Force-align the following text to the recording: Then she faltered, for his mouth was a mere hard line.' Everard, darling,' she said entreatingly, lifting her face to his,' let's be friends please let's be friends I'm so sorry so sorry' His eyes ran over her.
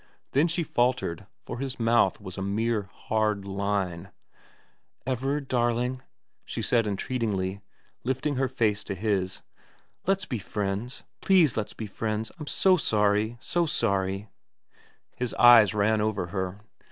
Then 0.31 0.47
she 0.47 0.63
faltered, 0.63 1.27
for 1.43 1.59
his 1.59 1.79
mouth 1.79 2.19
was 2.19 2.35
a 2.35 2.41
mere 2.41 2.89
hard 2.91 3.45
line.' 3.45 4.09
Everard, 5.05 5.47
darling,' 5.47 6.01
she 6.43 6.63
said 6.63 6.87
entreatingly, 6.87 7.61
lifting 8.03 8.35
her 8.37 8.47
face 8.47 8.83
to 8.85 8.95
his,' 8.95 9.43
let's 10.07 10.25
be 10.25 10.39
friends 10.39 11.03
please 11.21 11.55
let's 11.55 11.73
be 11.73 11.85
friends 11.85 12.31
I'm 12.39 12.47
so 12.47 12.77
sorry 12.77 13.37
so 13.39 13.67
sorry' 13.67 14.27
His 15.19 15.35
eyes 15.35 15.75
ran 15.75 16.01
over 16.01 16.25
her. 16.33 16.61